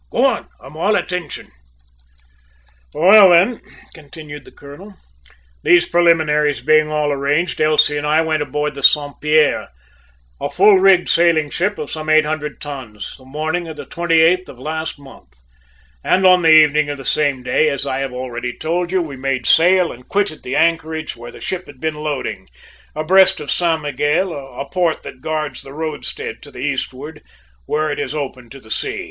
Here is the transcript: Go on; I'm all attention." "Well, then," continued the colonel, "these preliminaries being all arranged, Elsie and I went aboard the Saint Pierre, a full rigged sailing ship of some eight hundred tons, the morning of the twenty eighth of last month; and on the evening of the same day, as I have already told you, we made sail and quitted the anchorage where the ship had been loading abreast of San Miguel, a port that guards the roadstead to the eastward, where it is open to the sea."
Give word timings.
Go 0.09 0.25
on; 0.25 0.47
I'm 0.59 0.75
all 0.75 0.95
attention." 0.95 1.51
"Well, 2.91 3.29
then," 3.29 3.61
continued 3.93 4.45
the 4.45 4.51
colonel, 4.51 4.95
"these 5.61 5.87
preliminaries 5.87 6.61
being 6.61 6.87
all 6.89 7.11
arranged, 7.11 7.61
Elsie 7.61 7.97
and 7.97 8.07
I 8.07 8.21
went 8.21 8.41
aboard 8.41 8.73
the 8.73 8.81
Saint 8.81 9.21
Pierre, 9.21 9.69
a 10.39 10.49
full 10.49 10.79
rigged 10.79 11.07
sailing 11.07 11.51
ship 11.51 11.77
of 11.77 11.91
some 11.91 12.09
eight 12.09 12.25
hundred 12.25 12.59
tons, 12.59 13.13
the 13.19 13.25
morning 13.25 13.67
of 13.67 13.77
the 13.77 13.85
twenty 13.85 14.21
eighth 14.21 14.49
of 14.49 14.57
last 14.57 14.97
month; 14.97 15.35
and 16.03 16.25
on 16.25 16.41
the 16.41 16.49
evening 16.49 16.89
of 16.89 16.97
the 16.97 17.05
same 17.05 17.43
day, 17.43 17.69
as 17.69 17.85
I 17.85 17.99
have 17.99 18.11
already 18.11 18.57
told 18.57 18.91
you, 18.91 19.03
we 19.03 19.15
made 19.17 19.45
sail 19.45 19.91
and 19.91 20.07
quitted 20.09 20.41
the 20.41 20.55
anchorage 20.55 21.15
where 21.15 21.31
the 21.31 21.39
ship 21.39 21.67
had 21.67 21.79
been 21.79 21.93
loading 21.93 22.47
abreast 22.95 23.39
of 23.39 23.51
San 23.51 23.81
Miguel, 23.81 24.33
a 24.33 24.65
port 24.67 25.03
that 25.03 25.21
guards 25.21 25.61
the 25.61 25.73
roadstead 25.73 26.41
to 26.41 26.49
the 26.49 26.57
eastward, 26.57 27.21
where 27.67 27.91
it 27.91 27.99
is 27.99 28.15
open 28.15 28.49
to 28.49 28.59
the 28.59 28.71
sea." 28.71 28.99